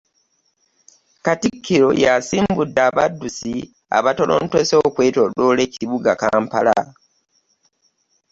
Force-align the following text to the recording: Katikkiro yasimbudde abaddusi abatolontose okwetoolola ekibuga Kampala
Katikkiro 1.25 1.89
yasimbudde 2.03 2.81
abaddusi 2.89 3.53
abatolontose 3.97 4.73
okwetoolola 4.87 5.61
ekibuga 5.67 6.11
Kampala 6.21 6.77